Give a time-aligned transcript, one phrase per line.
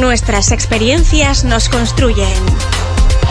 [0.00, 2.28] Nuestras experiencias nos construyen.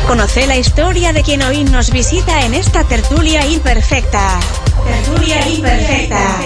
[0.07, 4.39] Conoce la historia de quien hoy nos visita en esta tertulia imperfecta.
[4.83, 6.39] Tertulia imperfecta.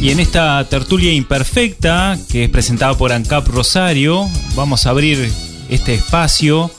[0.00, 5.30] Y en esta tertulia imperfecta, que es presentada por ANCAP Rosario, vamos a abrir
[5.68, 6.70] este espacio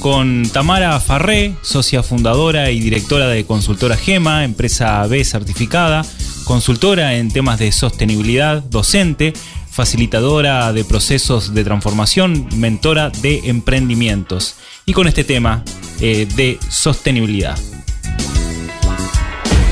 [0.00, 6.04] con Tamara Farré, socia fundadora y directora de consultora GEMA, empresa B certificada,
[6.44, 9.32] consultora en temas de sostenibilidad, docente,
[9.70, 14.56] facilitadora de procesos de transformación, mentora de emprendimientos.
[14.86, 15.64] Y con este tema
[16.00, 17.58] eh, de sostenibilidad.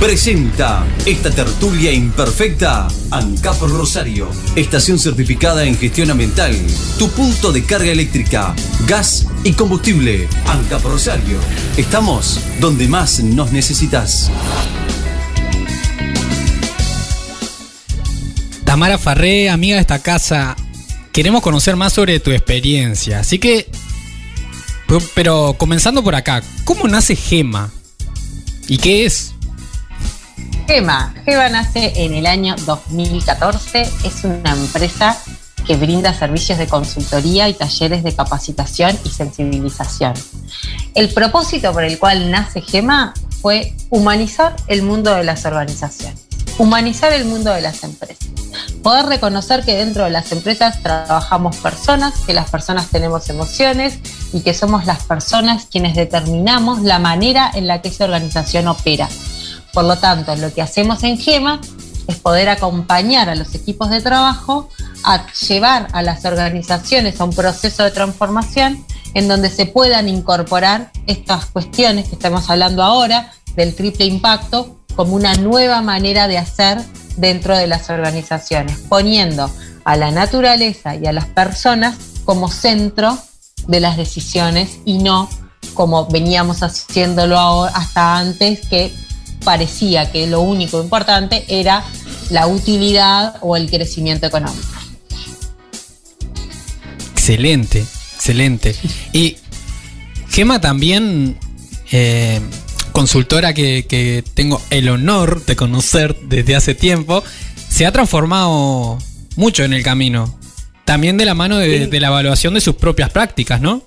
[0.04, 6.54] Presenta esta tertulia imperfecta ANCAP Rosario, estación certificada en gestión ambiental,
[6.98, 8.54] tu punto de carga eléctrica,
[8.86, 10.28] gas y combustible.
[10.44, 11.38] ANCAP Rosario,
[11.78, 14.30] estamos donde más nos necesitas.
[18.64, 20.54] Tamara Farré, amiga de esta casa,
[21.12, 23.70] queremos conocer más sobre tu experiencia, así que,
[25.14, 27.72] pero comenzando por acá, ¿cómo nace Gema?
[28.68, 29.33] ¿Y qué es?
[30.66, 31.14] Gema.
[31.26, 33.82] Gema nace en el año 2014.
[34.04, 35.16] Es una empresa
[35.66, 40.14] que brinda servicios de consultoría y talleres de capacitación y sensibilización.
[40.94, 43.12] El propósito por el cual nace Gema
[43.42, 46.20] fue humanizar el mundo de las organizaciones,
[46.56, 48.28] humanizar el mundo de las empresas,
[48.82, 53.98] poder reconocer que dentro de las empresas trabajamos personas, que las personas tenemos emociones
[54.32, 59.08] y que somos las personas quienes determinamos la manera en la que esa organización opera
[59.74, 61.60] por lo tanto, lo que hacemos en GEMA
[62.06, 64.68] es poder acompañar a los equipos de trabajo
[65.02, 70.92] a llevar a las organizaciones a un proceso de transformación en donde se puedan incorporar
[71.06, 76.80] estas cuestiones que estamos hablando ahora del triple impacto como una nueva manera de hacer
[77.16, 79.50] dentro de las organizaciones, poniendo
[79.84, 83.18] a la naturaleza y a las personas como centro
[83.66, 85.28] de las decisiones y no
[85.74, 88.92] como veníamos haciéndolo hasta antes, que
[89.44, 91.84] parecía que lo único importante era
[92.30, 94.66] la utilidad o el crecimiento económico.
[97.12, 97.84] Excelente,
[98.16, 98.74] excelente.
[99.12, 99.36] Y
[100.30, 101.38] Gema también,
[101.90, 102.40] eh,
[102.92, 107.22] consultora que, tengo el honor de conocer desde hace tiempo,
[107.68, 108.98] se ha transformado
[109.36, 110.38] mucho en el camino.
[110.84, 113.82] También de la mano de, de la evaluación de sus propias prácticas, ¿no?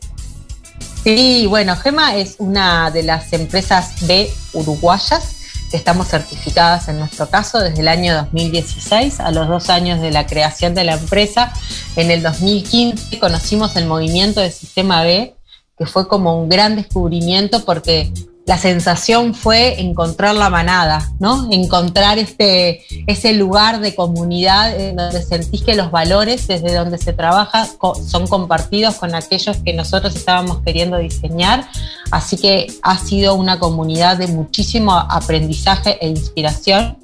[1.04, 5.37] Sí, bueno, Gema es una de las empresas B uruguayas
[5.72, 10.26] Estamos certificadas en nuestro caso desde el año 2016, a los dos años de la
[10.26, 11.52] creación de la empresa.
[11.96, 15.36] En el 2015 conocimos el movimiento del Sistema B,
[15.78, 18.14] que fue como un gran descubrimiento porque
[18.48, 21.52] la sensación fue encontrar la manada, ¿no?
[21.52, 27.12] Encontrar este, ese lugar de comunidad en donde sentís que los valores desde donde se
[27.12, 27.68] trabaja
[28.10, 31.68] son compartidos con aquellos que nosotros estábamos queriendo diseñar.
[32.10, 36.98] Así que ha sido una comunidad de muchísimo aprendizaje e inspiración.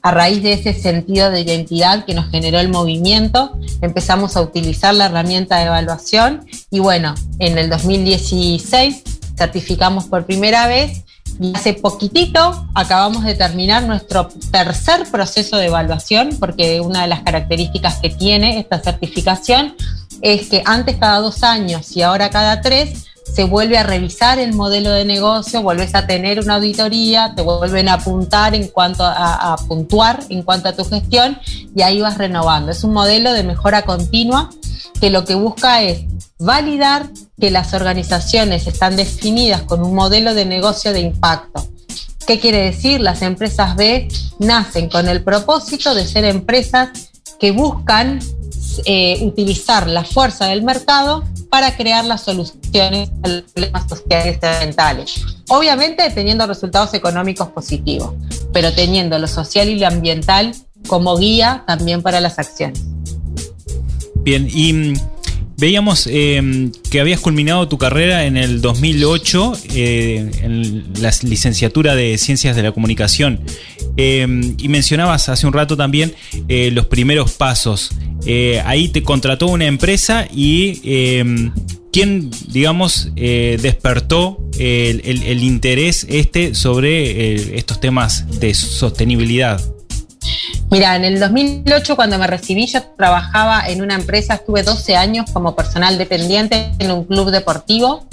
[0.00, 4.94] A raíz de ese sentido de identidad que nos generó el movimiento, empezamos a utilizar
[4.94, 9.02] la herramienta de evaluación y bueno, en el 2016
[9.36, 11.04] certificamos por primera vez
[11.40, 17.22] y hace poquitito acabamos de terminar nuestro tercer proceso de evaluación, porque una de las
[17.22, 19.74] características que tiene esta certificación
[20.22, 24.52] es que antes cada dos años y ahora cada tres se vuelve a revisar el
[24.52, 29.54] modelo de negocio, vuelves a tener una auditoría, te vuelven a apuntar en cuanto a,
[29.54, 31.38] a puntuar en cuanto a tu gestión
[31.74, 32.70] y ahí vas renovando.
[32.70, 34.50] Es un modelo de mejora continua
[35.00, 36.04] que lo que busca es
[36.38, 37.08] validar
[37.38, 41.66] que las organizaciones están definidas con un modelo de negocio de impacto.
[42.26, 43.00] ¿Qué quiere decir?
[43.00, 44.08] Las empresas B
[44.38, 46.90] nacen con el propósito de ser empresas
[47.38, 48.20] que buscan
[48.86, 54.46] eh, utilizar la fuerza del mercado para crear las soluciones a los problemas sociales y
[54.46, 55.24] ambientales.
[55.48, 58.14] Obviamente teniendo resultados económicos positivos,
[58.52, 60.54] pero teniendo lo social y lo ambiental
[60.88, 62.82] como guía también para las acciones.
[64.24, 64.94] Bien, y mm,
[65.56, 72.18] Veíamos em, que habías culminado tu carrera en el 2008 eh, en la licenciatura de
[72.18, 73.40] Ciencias de la Comunicación
[73.96, 76.12] em, y mencionabas hace un rato también
[76.48, 77.92] eh, los primeros pasos.
[78.26, 81.52] Eh, ahí te contrató una empresa y em,
[81.92, 89.73] ¿quién, digamos, despertó el, el, interés este sobre estos temas de sostenibilidad?
[90.74, 95.30] Mira, en el 2008 cuando me recibí yo trabajaba en una empresa, estuve 12 años
[95.32, 98.08] como personal dependiente en un club deportivo.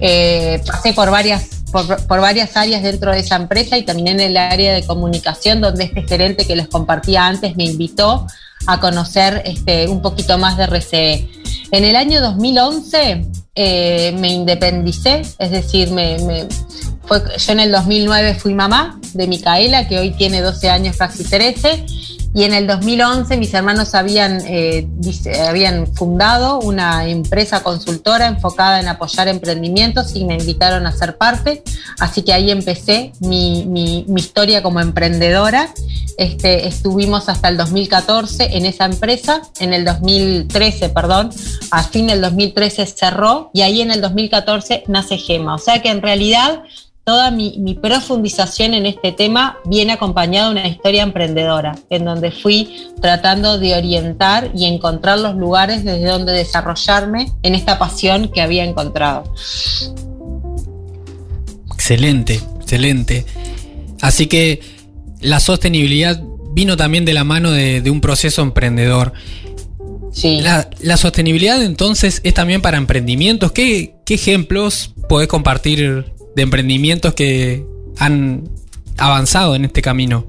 [0.00, 4.38] Eh, pasé por varias por, varias áreas dentro de esa empresa y también en el
[4.38, 8.26] área de comunicación, donde este gerente que les compartía antes me invitó
[8.66, 11.28] a conocer este, un poquito más de RCE.
[11.72, 16.16] En el año 2011 eh, me independicé, es decir, me,
[17.04, 21.22] fue, yo en el 2009 fui mamá de Micaela, que hoy tiene 12 años, casi
[21.22, 21.97] 13
[22.34, 24.86] y en el 2011 mis hermanos habían, eh,
[25.46, 31.62] habían fundado una empresa consultora enfocada en apoyar emprendimientos y me invitaron a ser parte.
[31.98, 35.72] Así que ahí empecé mi, mi, historia como emprendedora.
[36.18, 41.30] Este, estuvimos hasta el 2014 en esa empresa, en el 2013, perdón,
[41.70, 45.54] a fin del 2013 cerró y ahí en el 2014 nace Gema.
[45.54, 46.62] O sea que en realidad
[47.08, 52.68] toda mi, profundización en este tema viene acompañada de una historia emprendedora, en donde fui
[53.00, 58.62] tratando de orientar y encontrar los lugares desde donde desarrollarme en esta pasión que había
[58.62, 59.24] encontrado.
[61.72, 63.24] Excelente, excelente.
[64.02, 64.60] Así que
[65.22, 66.22] la sostenibilidad
[66.52, 69.14] vino también de la mano de, un proceso emprendedor.
[70.12, 70.42] Sí.
[70.42, 73.52] La, sostenibilidad entonces es también para emprendimientos.
[73.52, 77.66] ¿Qué, qué ejemplos podés compartir de emprendimientos que
[77.98, 78.48] han
[78.96, 80.24] avanzado en este camino?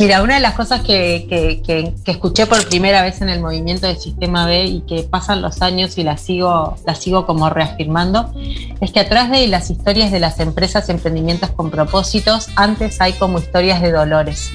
[0.00, 1.62] Mira, una de las cosas que,
[2.04, 5.98] escuché por primera vez en el movimiento del Sistema B y que pasan los años
[5.98, 8.32] y la sigo, la sigo como reafirmando,
[8.80, 13.38] es que atrás de las historias de las empresas emprendimientos con propósitos, antes hay como
[13.38, 14.50] historias de dolores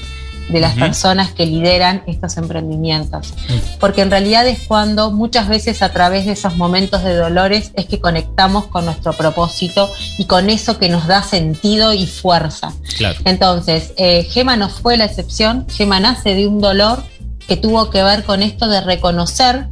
[0.48, 3.32] de las personas que lideran estos emprendimientos.
[3.80, 7.86] Porque en realidad es cuando muchas veces a través de esos momentos de dolores es
[7.86, 12.72] que conectamos con nuestro propósito y con eso que nos da sentido y fuerza.
[13.24, 17.02] Entonces, eh, Gema no fue la excepción, Gema nace de un dolor
[17.46, 19.68] que tuvo que ver con esto de reconocer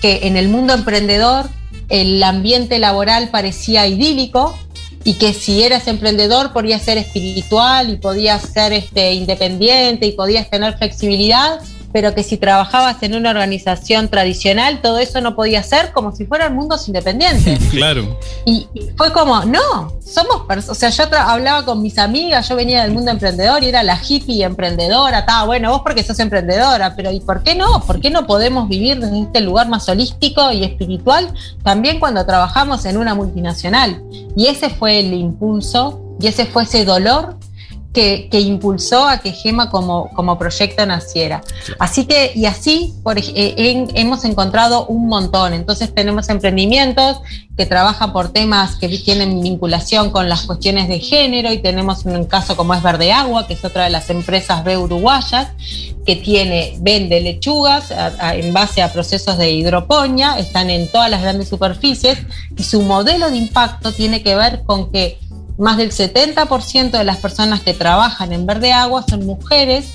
[0.00, 1.48] que en el mundo emprendedor
[1.88, 4.58] el ambiente laboral parecía idílico,
[5.06, 10.50] y que si eras emprendedor podías ser espiritual y podías ser este, independiente y podías
[10.50, 11.60] tener flexibilidad,
[11.96, 16.26] pero que si trabajabas en una organización tradicional, todo eso no podía ser como si
[16.26, 17.58] fueran mundos independientes.
[17.70, 18.18] Claro.
[18.44, 22.82] Y, fue como, no, somos personas, o sea, yo hablaba con mis amigas, yo venía
[22.82, 27.10] del mundo emprendedor y era la hippie emprendedora, estaba bueno, vos porque sos emprendedora, pero
[27.10, 27.80] ¿y por qué no?
[27.80, 31.32] ¿Por qué no podemos vivir desde este lugar más holístico y espiritual
[31.62, 34.02] también cuando trabajamos en una multinacional?
[34.36, 37.38] Y ese fue el impulso y ese fue ese dolor
[37.96, 41.42] que, impulsó a que Gema como, como proyecto naciera.
[41.78, 45.54] Así que, y así por, eh, hemos encontrado un montón.
[45.54, 47.22] Entonces tenemos emprendimientos
[47.56, 52.26] que trabajan por temas que tienen vinculación con las cuestiones de género y tenemos un
[52.26, 55.48] caso como es Verde Agua, que es otra de las empresas B uruguayas,
[56.04, 57.90] que tiene, vende lechugas
[58.34, 62.18] en base a procesos de hidroponía, están en todas las grandes superficies
[62.56, 65.18] y su modelo de impacto tiene que ver con que
[65.58, 69.86] más del 70% de las personas que trabajan en Verde Agua son mujeres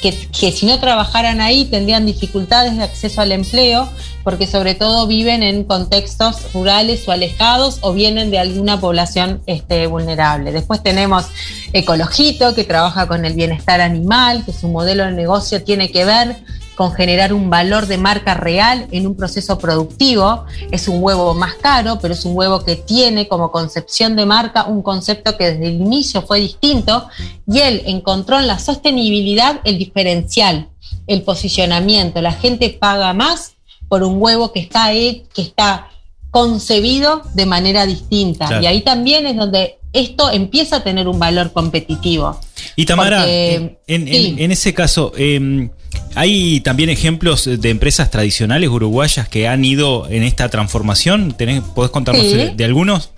[0.00, 3.88] que, si no trabajaran ahí tendrían dificultades de acceso al empleo
[4.22, 9.86] porque sobre todo viven en contextos rurales o alejados o vienen de alguna población este,
[9.86, 10.52] vulnerable.
[10.52, 11.26] Después tenemos
[11.72, 16.36] Ecologito, que trabaja con el bienestar animal, que su modelo de negocio tiene que ver
[16.74, 20.44] con generar un valor de marca real en un proceso productivo.
[20.70, 24.64] Es un huevo más caro, pero es un huevo que tiene como concepción de marca
[24.64, 27.08] un concepto que desde el inicio fue distinto
[27.46, 30.68] y él encontró en la sostenibilidad el diferencial,
[31.06, 32.20] el posicionamiento.
[32.20, 33.54] La gente paga más
[33.88, 35.88] por un huevo que está, que está
[36.30, 38.60] concebido de manera distinta.
[38.60, 42.38] Y ahí también es donde esto empieza a tener un valor competitivo.
[42.74, 45.70] Y Tamara, en, ese caso, em,
[46.14, 51.32] ¿hay también ejemplos de empresas tradicionales uruguayas que han ido en esta transformación?
[51.32, 52.24] ¿Tenés, ¿Podés contarnos
[52.56, 53.10] de, algunos?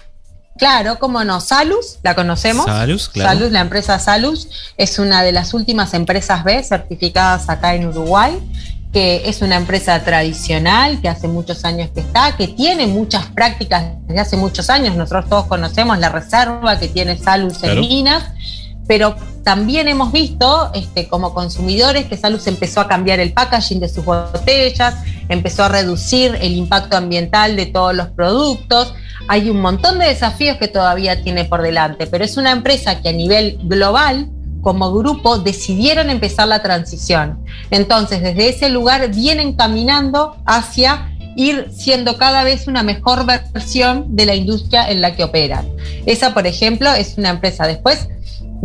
[0.59, 1.41] Claro, cómo no.
[1.41, 2.65] Salus, la conocemos.
[2.65, 3.31] Salus, claro.
[3.31, 8.39] Salus, la empresa Salus, es una de las últimas empresas B certificadas acá en Uruguay
[8.97, 13.85] que es una empresa tradicional, que hace muchos años que está, que tiene muchas prácticas
[14.07, 14.97] desde hace muchos años.
[14.97, 18.25] Nosotros todos conocemos la reserva que tiene Salus en Minas,
[18.89, 19.15] pero
[19.47, 24.05] también hemos visto este, como consumidores que Salus empezó a cambiar el packaging de sus
[24.05, 24.97] botellas,
[25.29, 28.93] empezó a reducir el impacto ambiental de todos los productos.
[29.29, 33.11] Hay un montón de desafíos que todavía tiene por delante, pero es una empresa que
[33.11, 34.31] a nivel global
[34.63, 37.39] como grupo decidieron empezar la transición.
[37.71, 44.27] Entonces, desde ese lugar vienen caminando hacia ir siendo cada vez una mejor versión de
[44.27, 45.69] la industria en la que operan.
[46.05, 47.65] Esa, por ejemplo, es una empresa.
[47.69, 48.09] Después,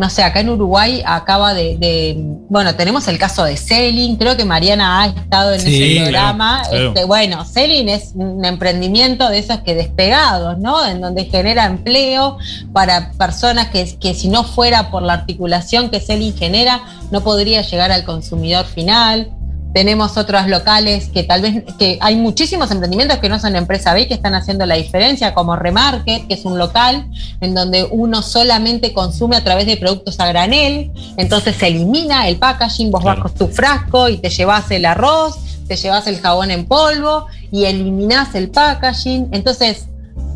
[0.02, 2.16] no sé, acá en Uruguay acaba de,
[2.50, 6.64] bueno, tenemos el caso de Selin, creo que Mariana ha estado en ese programa.
[6.72, 10.84] Este, bueno, Selin es un emprendimiento de esos que despegados, ¿no?
[10.88, 12.40] En donde genera empleo
[12.74, 16.82] para personas que, que si no fuera por la articulación que Selin genera,
[17.12, 19.30] no podría llegar al consumidor final.
[19.74, 24.08] Tenemos otros locales que tal vez, que hay muchísimos emprendimientos que no son empresa B
[24.08, 27.08] que están haciendo la diferencia, como Remarket, que es un local
[27.40, 32.38] en donde uno solamente consume a través de productos a granel, entonces se elimina el
[32.38, 35.38] packaging, vos vas con tu frasco y te llevas el arroz,
[35.68, 39.30] te llevas el jabón en polvo y eliminás el packaging.
[39.32, 39.88] Entonces,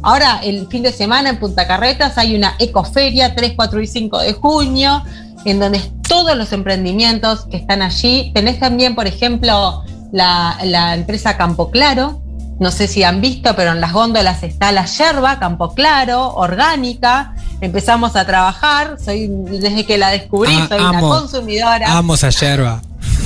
[0.01, 4.19] ahora el fin de semana en Punta Carretas hay una ecoferia 3, 4 y 5
[4.19, 5.03] de junio
[5.45, 8.31] en donde todos los emprendimientos que están allí.
[8.33, 12.21] Tenés también, por ejemplo, la, empresa Campo Claro.
[12.59, 17.35] No sé si han visto, pero en las góndolas está la yerba, Campo Claro, orgánica.
[17.61, 18.97] Empezamos a trabajar.
[19.03, 21.87] Soy, desde que la descubrí, ah, soy una consumidora.
[21.89, 22.81] Vamos a yerba.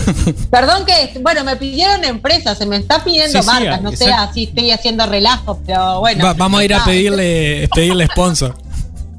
[0.51, 4.71] Perdón que, bueno, me pidieron empresas, se me está pidiendo marcas, no sé si estoy
[4.71, 6.33] haciendo relajo, pero bueno.
[6.35, 8.55] vamos a ir a pedirle, pedirle sponsor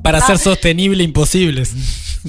[0.02, 1.72] para ser sostenible imposibles.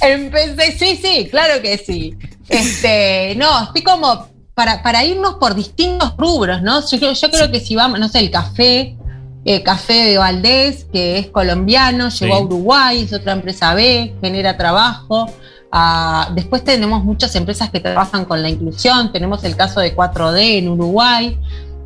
[0.02, 2.16] Empecé, sí, sí, claro que sí.
[2.48, 6.82] Este, no, estoy como para, para irnos por distintos rubros, ¿no?
[6.88, 8.96] Yo, yo creo que si vamos, no sé, el café,
[9.44, 14.56] eh, Café de Valdés, que es colombiano, llegó a Uruguay, es otra empresa B, genera
[14.56, 15.28] trabajo.
[15.72, 20.60] Ah, después tenemos muchas empresas que trabajan con la inclusión, tenemos el caso de 4D
[20.60, 21.40] en Uruguay,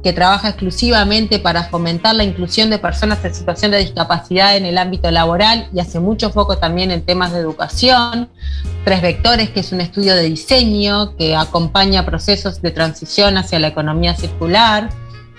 [0.05, 4.77] que trabaja exclusivamente para fomentar la inclusión de personas en situación de discapacidad en el
[4.77, 8.29] ámbito laboral y hace mucho foco también en temas de educación.
[8.83, 13.69] Tres Vectores, que es un estudio de diseño que acompaña procesos de transición hacia la
[13.69, 14.91] economía circular.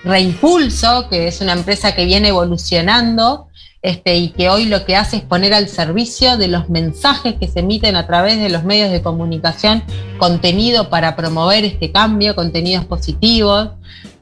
[0.03, 3.47] Reimpulso, que es una empresa que viene evolucionando
[3.81, 7.47] este, y que hoy lo que hace es poner al servicio de los mensajes que
[7.47, 9.81] se emiten a través de los medios de comunicación
[10.17, 13.69] contenido para promover este cambio, contenidos positivos.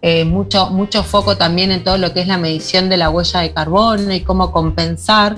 [0.08, 3.40] Eh, mucho, mucho foco también en todo lo que es la medición de la huella
[3.40, 5.36] de carbono y cómo compensar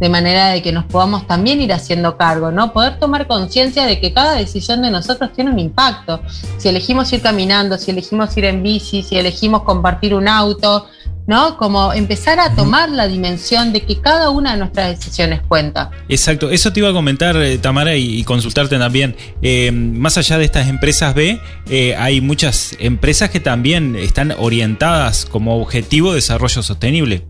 [0.00, 2.72] de manera de que nos podamos también ir haciendo cargo, ¿no?
[2.72, 6.22] Poder tomar conciencia de que cada decisión de nosotros tiene un impacto.
[6.56, 10.86] Si elegimos ir caminando, si elegimos ir en bici, si elegimos compartir un auto,
[11.26, 11.58] ¿no?
[11.58, 15.90] Como empezar a tomar la dimensión de que cada una de nuestras decisiones cuenta.
[16.08, 19.14] Exacto, eso te iba a comentar, eh, Tamara, y, consultarte también.
[19.42, 21.38] Eh, más allá de estas empresas B,
[21.68, 27.24] eh, hay muchas empresas que también están orientadas como objetivo de desarrollo sostenible.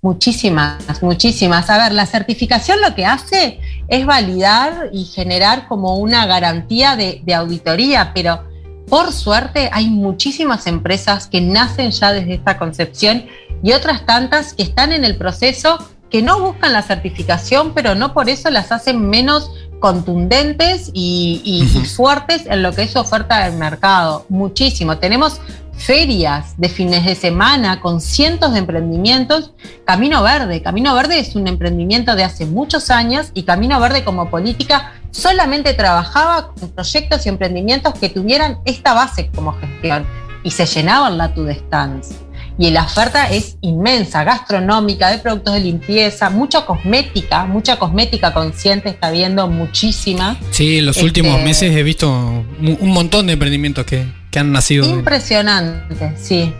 [0.00, 1.68] Muchísimas, muchísimas.
[1.70, 7.20] A ver, la certificación lo que hace es validar y generar como una garantía de,
[7.24, 8.44] de auditoría, pero
[8.88, 13.26] por suerte hay muchísimas empresas que nacen ya desde esta concepción
[13.62, 15.78] y otras tantas que están en el proceso
[16.10, 19.50] que no buscan la certificación, pero no por eso las hacen menos
[19.80, 21.64] contundentes y,
[21.96, 24.24] fuertes en lo que es oferta del mercado.
[24.28, 24.98] Muchísimo.
[24.98, 25.40] Tenemos
[25.78, 29.54] ferias de fines de semana con cientos de emprendimientos.
[29.84, 30.60] Camino Verde.
[30.60, 35.72] Camino Verde es un emprendimiento de hace muchos años y Camino Verde como política solamente
[35.74, 40.06] trabajaba con proyectos y emprendimientos que tuvieran esta base como gestión
[40.42, 42.27] y se llenaban la to stands.
[42.58, 48.88] Y la oferta es inmensa, gastronómica, de productos de limpieza, mucha cosmética, mucha cosmética consciente
[48.88, 50.36] está viendo muchísima.
[50.50, 54.50] Sí, en los últimos este, meses he visto un montón de emprendimientos que, que han
[54.50, 54.84] nacido.
[54.86, 56.52] Impresionante, sí.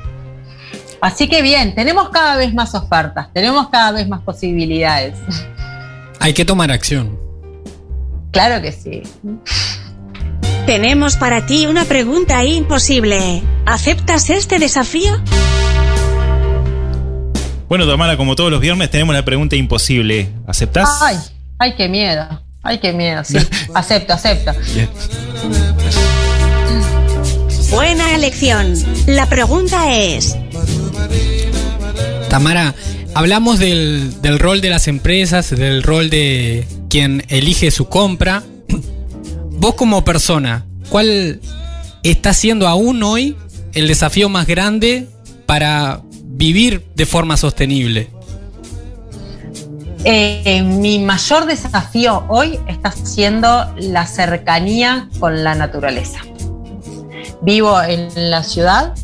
[1.00, 5.19] Así que bien, tenemos cada vez más ofertas, tenemos cada vez más posibilidades.
[6.21, 7.19] Hay que tomar acción.
[8.31, 9.02] Claro que sí.
[10.67, 13.43] Tenemos para ti una pregunta imposible.
[13.64, 15.21] ¿Aceptas este desafío?
[17.69, 20.31] Bueno, Tamara, como todos los viernes tenemos una pregunta imposible.
[20.47, 20.89] ¿Aceptas?
[21.03, 21.17] Ay,
[21.59, 22.43] ay, qué miedo.
[22.63, 23.23] Ay, qué miedo.
[23.25, 23.37] Sí,
[23.75, 24.53] acepto, acepto.
[27.71, 28.75] Buena elección.
[29.07, 30.35] La pregunta es...
[32.31, 32.75] Tamara,
[33.15, 38.43] hablamos del, rol de las empresas, del rol de quien elige su compra.
[39.51, 41.41] Vos como persona, ¿cuál
[42.03, 43.37] está siendo aún hoy
[43.75, 45.07] el desafío más grande
[45.45, 46.01] para
[46.38, 48.09] vivir de forma sostenible?
[50.04, 56.21] Eh, mi mayor desafío hoy está siendo la cercanía con la naturaleza
[57.40, 58.95] vivo en la ciudad,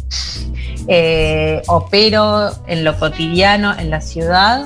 [0.88, 4.64] eh, opero en lo cotidiano en la ciudad,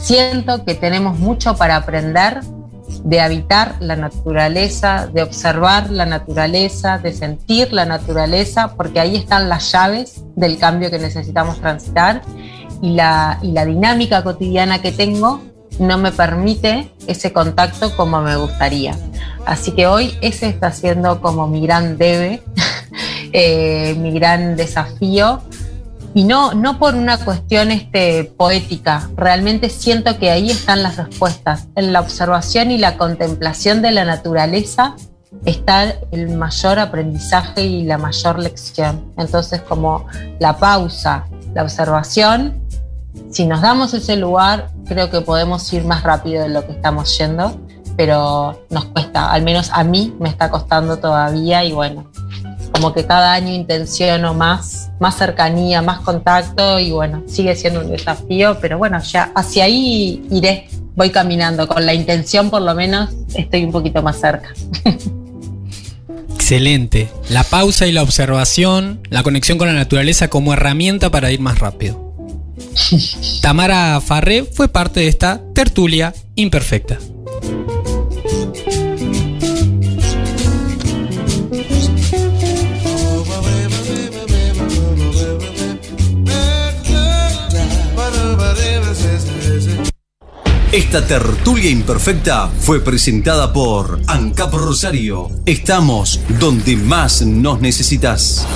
[0.00, 2.40] siento que tenemos mucho para aprender
[3.04, 9.48] de habitar la naturaleza, de observar la naturaleza, de sentir la naturaleza, porque ahí están
[9.48, 12.22] las llaves del cambio que necesitamos transitar
[12.80, 15.40] y la, y la dinámica cotidiana que tengo
[15.78, 18.96] no me permite ese contacto como me gustaría.
[19.46, 22.42] Así que hoy ese está siendo como mi gran debe,
[23.32, 25.40] eh, mi gran desafío.
[26.14, 31.68] Y no, no por una cuestión este, poética, realmente siento que ahí están las respuestas.
[31.74, 34.94] En la observación y la contemplación de la naturaleza
[35.46, 39.12] está el mayor aprendizaje y la mayor lección.
[39.16, 40.06] Entonces, como
[40.38, 42.62] la pausa, la observación,
[43.30, 47.16] si nos damos ese lugar, creo que podemos ir más rápido de lo que estamos
[47.18, 47.58] yendo,
[47.96, 52.10] pero nos cuesta, al menos a mí me está costando todavía y bueno,
[52.82, 57.90] como que cada año intenciono más, más cercanía, más contacto y bueno, sigue siendo un
[57.90, 63.10] desafío, pero bueno, ya hacia ahí iré, voy caminando, con la intención por lo menos
[63.36, 64.52] estoy un poquito más cerca.
[66.34, 67.08] Excelente.
[67.28, 71.60] La pausa y la observación, la conexión con la naturaleza como herramienta para ir más
[71.60, 72.12] rápido.
[73.42, 76.98] Tamara Farré fue parte de esta tertulia imperfecta.
[90.72, 95.28] Esta tertulia imperfecta fue presentada por ANCAP Rosario.
[95.44, 98.48] Estamos donde más nos necesitas.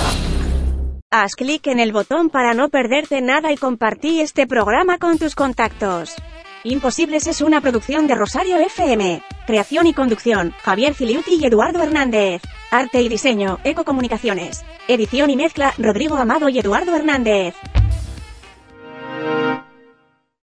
[1.11, 5.35] Haz clic en el botón para no perderte nada y compartí este programa con tus
[5.35, 6.15] contactos.
[6.65, 9.23] Imposibles es una producción de Rosario FM.
[9.47, 12.41] Creación y conducción, Javier Filiuti y Eduardo Hernández.
[12.71, 14.65] Arte y diseño, Ecocomunicaciones.
[14.89, 17.55] Edición y mezcla, Rodrigo Amado y Eduardo Hernández.